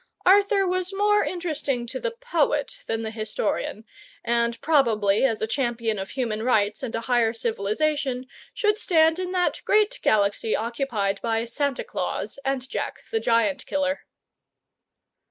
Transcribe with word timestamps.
Arthur 0.25 0.65
was 0.67 0.91
more 0.91 1.23
interesting 1.23 1.85
to 1.85 1.99
the 1.99 2.09
poet 2.09 2.81
than 2.87 3.03
the 3.03 3.11
historian, 3.11 3.85
and 4.23 4.59
probably 4.59 5.23
as 5.25 5.43
a 5.43 5.45
champion 5.45 5.99
of 5.99 6.09
human 6.09 6.41
rights 6.41 6.81
and 6.81 6.95
a 6.95 7.01
higher 7.01 7.33
civilization 7.33 8.25
should 8.51 8.79
stand 8.79 9.19
in 9.19 9.31
that 9.31 9.61
great 9.63 9.99
galaxy 10.01 10.55
occupied 10.55 11.21
by 11.21 11.45
Santa 11.45 11.83
Claus 11.83 12.39
and 12.43 12.67
Jack 12.67 13.03
the 13.11 13.19
Giant 13.19 13.63
Killer. 13.67 13.99